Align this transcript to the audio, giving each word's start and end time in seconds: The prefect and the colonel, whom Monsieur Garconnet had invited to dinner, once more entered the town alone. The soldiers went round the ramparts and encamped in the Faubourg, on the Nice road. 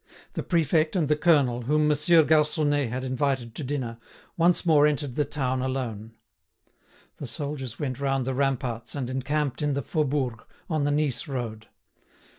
The 0.33 0.41
prefect 0.41 0.95
and 0.95 1.07
the 1.07 1.15
colonel, 1.15 1.61
whom 1.61 1.87
Monsieur 1.87 2.23
Garconnet 2.23 2.89
had 2.89 3.03
invited 3.03 3.53
to 3.53 3.63
dinner, 3.63 3.99
once 4.35 4.65
more 4.65 4.87
entered 4.87 5.13
the 5.13 5.25
town 5.25 5.61
alone. 5.61 6.13
The 7.17 7.27
soldiers 7.27 7.77
went 7.77 7.99
round 7.99 8.25
the 8.25 8.33
ramparts 8.33 8.95
and 8.95 9.11
encamped 9.11 9.61
in 9.61 9.75
the 9.75 9.83
Faubourg, 9.83 10.43
on 10.67 10.85
the 10.85 10.89
Nice 10.91 11.27
road. 11.27 11.67